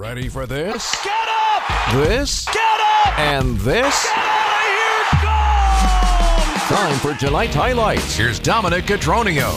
[0.00, 0.96] Ready for this?
[1.04, 1.92] Get up!
[1.92, 2.46] This?
[2.46, 3.18] Get up!
[3.18, 4.04] And this?
[4.04, 5.04] Get out of here!
[6.70, 6.74] Go!
[6.74, 8.16] Time for tonight's highlights.
[8.16, 9.50] Here's Dominic Cotroneo.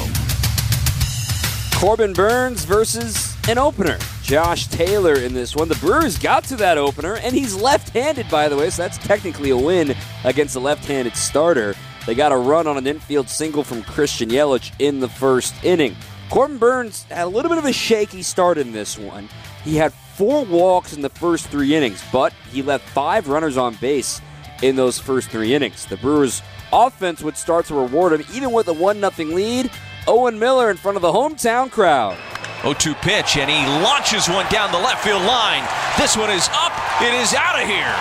[1.79, 3.98] Corbin Burnes versus an opener.
[4.21, 5.70] Josh Taylor in this one.
[5.70, 8.98] The Brewers got to that opener, and he's left handed, by the way, so that's
[8.98, 11.73] technically a win against a left handed starter.
[12.05, 15.96] They got a run on an infield single from Christian Yelich in the first inning.
[16.30, 19.30] Corbin Burnes had a little bit of a shaky start in this one.
[19.64, 23.76] He had four walks in the first three innings, but he left five runners on
[23.76, 24.22] base
[24.62, 25.86] in those first three innings.
[25.86, 26.41] The Brewers'
[26.72, 29.72] offense would start to reward him even with a 1 0 lead.
[30.08, 32.17] Owen Miller in front of the hometown crowd.
[32.62, 35.64] 0 2 pitch, and he launches one down the left field line.
[35.98, 36.73] This one is up.
[37.02, 37.95] It is out of here.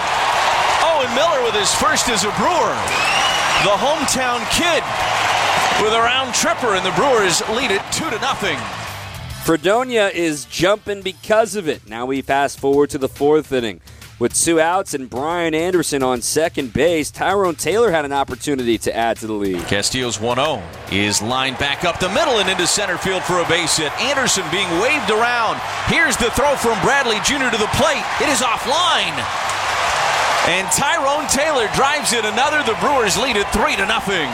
[0.83, 2.75] Owen Miller with his first as a Brewer.
[3.63, 4.83] The hometown kid
[5.83, 8.59] with a round tripper, and the Brewers lead it 2 to nothing.
[9.45, 11.89] Fredonia is jumping because of it.
[11.89, 13.81] Now we fast forward to the fourth inning.
[14.21, 18.95] With two outs and Brian Anderson on second base, Tyrone Taylor had an opportunity to
[18.95, 19.67] add to the lead.
[19.67, 20.63] Castillo's 1 0
[20.93, 23.91] is lined back up the middle and into center field for a base hit.
[24.01, 25.59] Anderson being waved around.
[25.87, 27.51] Here's the throw from Bradley Jr.
[27.51, 28.07] to the plate.
[28.23, 29.19] It is offline.
[30.47, 32.63] And Tyrone Taylor drives in another.
[32.63, 34.31] The Brewers lead it 3 to nothing.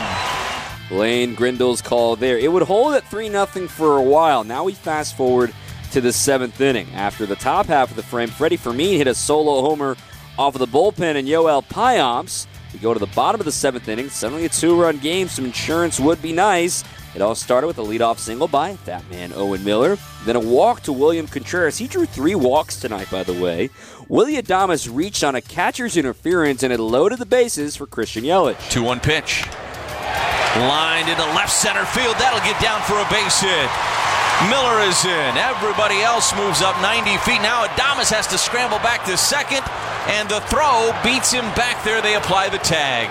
[0.91, 2.37] Lane Grindle's call there.
[2.37, 4.43] It would hold at 3 0 for a while.
[4.43, 5.53] Now we fast forward
[5.91, 6.87] to the seventh inning.
[6.93, 9.95] After the top half of the frame, Freddy Fermin hit a solo homer
[10.37, 12.47] off of the bullpen, and Yoel Payamps.
[12.73, 14.09] We go to the bottom of the seventh inning.
[14.09, 15.27] Suddenly a two run game.
[15.27, 16.83] Some insurance would be nice.
[17.15, 19.97] It all started with a leadoff single by that man, Owen Miller.
[20.25, 21.77] Then a walk to William Contreras.
[21.77, 23.71] He drew three walks tonight, by the way.
[24.07, 28.69] Willy Adames reached on a catcher's interference and it loaded the bases for Christian Yelich.
[28.69, 29.43] 2 1 pitch.
[30.57, 32.15] Lined into left center field.
[32.17, 33.69] That'll get down for a base hit.
[34.49, 35.37] Miller is in.
[35.37, 37.41] Everybody else moves up 90 feet.
[37.41, 39.61] Now Adames has to scramble back to second,
[40.07, 42.01] and the throw beats him back there.
[42.01, 43.09] They apply the tag.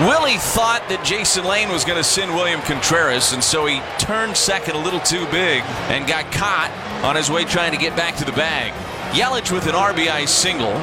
[0.00, 4.36] Willy thought that Jason Lane was going to send William Contreras, and so he turned
[4.36, 6.70] second a little too big and got caught
[7.04, 8.72] on his way trying to get back to the bag.
[9.12, 10.74] Yelich with an RBI single.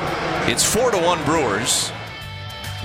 [0.48, 1.92] It's 4 to 1 Brewers.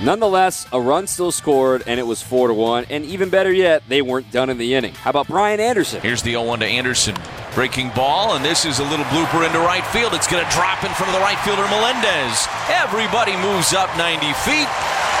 [0.01, 2.85] Nonetheless, a run still scored, and it was 4 to 1.
[2.91, 4.93] And even better yet, they weren't done in the inning.
[4.93, 6.01] How about Brian Anderson?
[6.01, 7.15] Here's the 0 1 to Anderson.
[7.55, 10.13] Breaking ball, and this is a little blooper into right field.
[10.13, 12.47] It's going to drop in front of the right fielder, Melendez.
[12.69, 14.67] Everybody moves up 90 feet.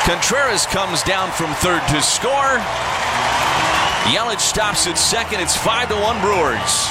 [0.05, 2.61] Contreras comes down from third to score.
[4.13, 5.41] Yelich stops at second.
[5.41, 6.87] It's 5 to 1 Brewers.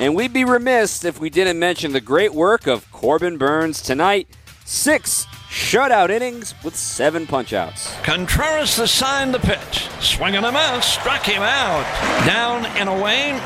[0.00, 4.26] And we'd be remiss if we didn't mention the great work of Corbin Burnes tonight.
[4.72, 8.00] Six shutout innings with seven punchouts.
[8.04, 9.88] Contreras assigned the pitch.
[9.98, 10.84] Swing and a miss.
[10.84, 11.82] Struck him out.
[12.24, 13.36] Down and away.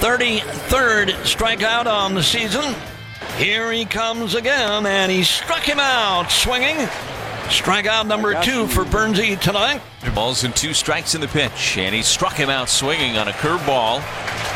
[0.00, 2.74] 33rd strikeout on the season.
[3.38, 6.78] Here he comes again, and he struck him out swinging.
[7.46, 9.80] Strikeout number two for Burnsy tonight.
[10.16, 13.32] Balls and two strikes in the pitch, and he struck him out swinging on a
[13.32, 14.02] curveball.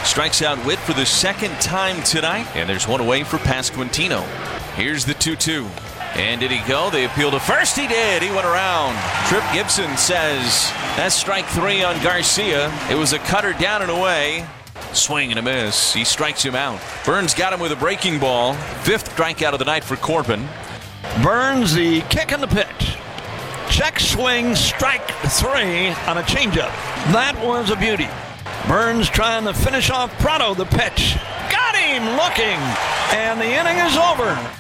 [0.05, 4.27] Strikes out Witt for the second time tonight, and there's one away for Pasquantino.
[4.75, 5.69] Here's the 2 2.
[6.15, 6.91] And did he go?
[6.91, 7.77] They appeal to first.
[7.77, 8.23] He did.
[8.23, 8.97] He went around.
[9.29, 12.73] Trip Gibson says that's strike three on Garcia.
[12.91, 14.47] It was a cutter down and away.
[14.93, 15.93] Swing and a miss.
[15.93, 16.81] He strikes him out.
[17.07, 18.55] Burnes got him with a breaking ball.
[18.83, 20.49] Fifth strikeout of the night for Corbin.
[21.23, 22.97] Burnes the kick in the pitch.
[23.71, 26.73] Check swing, strike three on a changeup.
[27.13, 28.09] That was a beauty.
[28.67, 31.17] Burnes trying to finish off Prado the pitch.
[31.51, 32.59] Got him looking,
[33.15, 34.60] and the inning is over.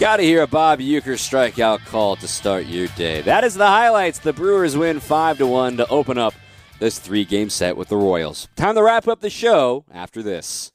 [0.00, 3.20] Got to hear a Bob Uecker strikeout call to start your day.
[3.20, 4.18] That is the highlights.
[4.18, 6.32] The Brewers win 5 to 1 to open up
[6.78, 8.48] this three game set with the Royals.
[8.56, 10.72] Time to wrap up the show after this.